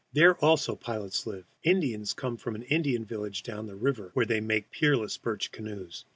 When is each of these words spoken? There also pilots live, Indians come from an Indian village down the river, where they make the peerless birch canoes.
There 0.13 0.33
also 0.43 0.75
pilots 0.75 1.27
live, 1.27 1.45
Indians 1.61 2.13
come 2.13 2.35
from 2.35 2.55
an 2.55 2.63
Indian 2.63 3.05
village 3.05 3.43
down 3.43 3.67
the 3.67 3.75
river, 3.75 4.09
where 4.15 4.25
they 4.25 4.41
make 4.41 4.71
the 4.71 4.77
peerless 4.79 5.15
birch 5.15 5.51
canoes. 5.51 6.05